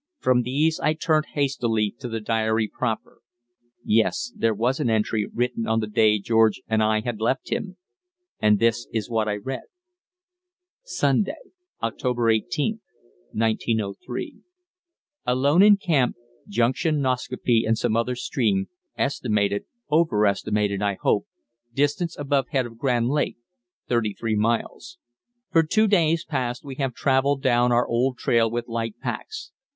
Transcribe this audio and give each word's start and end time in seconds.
From 0.17 0.41
these 0.41 0.79
I 0.79 0.93
turned 0.95 1.27
hastily 1.35 1.93
to 1.99 2.09
the 2.09 2.19
diary 2.19 2.67
proper. 2.67 3.19
Yes, 3.85 4.33
there 4.35 4.51
was 4.55 4.79
an 4.79 4.89
entry 4.89 5.27
written 5.31 5.67
on 5.67 5.79
the 5.79 5.85
day 5.85 6.17
George 6.17 6.59
and 6.67 6.81
I 6.81 7.01
had 7.01 7.21
left 7.21 7.51
him, 7.51 7.77
and 8.39 8.57
this 8.57 8.87
is 8.91 9.11
what 9.11 9.27
I 9.27 9.35
read: 9.35 9.61
"Sunday, 10.81 11.35
October 11.83 12.31
18th, 12.33 12.79
1903. 13.33 14.37
"Alone 15.27 15.61
in 15.61 15.77
camp, 15.77 16.15
junction 16.47 16.99
Nascaupee 16.99 17.63
and 17.67 17.77
some 17.77 17.95
other 17.95 18.15
stream 18.15 18.69
estimated 18.97 19.65
(overestimated, 19.91 20.81
I 20.81 20.95
hope) 20.99 21.27
distance 21.75 22.17
above 22.17 22.47
head 22.47 22.65
of 22.65 22.79
Grand 22.79 23.09
Lake 23.09 23.37
33 23.87 24.35
miles. 24.35 24.97
"For 25.51 25.61
two 25.61 25.85
days 25.87 26.25
past 26.25 26.65
we 26.65 26.73
have 26.77 26.95
travelled 26.95 27.43
down 27.43 27.71
our 27.71 27.85
old 27.87 28.17
trail 28.17 28.49
with 28.49 28.67
light 28.67 28.99
packs. 28.99 29.51